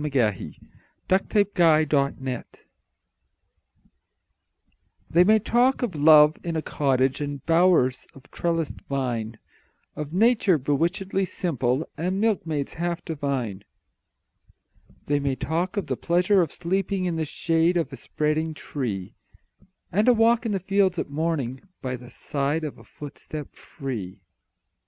[0.00, 0.52] Nathaniel
[1.08, 2.66] Parker Willis Love in a Cottage
[5.10, 9.40] THEY may talk of love in a cottage And bowers of trellised vine
[9.96, 13.64] Of nature bewitchingly simple, And milkmaids half divine;
[15.06, 19.14] They may talk of the pleasure of sleeping In the shade of a spreading tree,
[19.90, 24.20] And a walk in the fields at morning, By the side of a footstep free!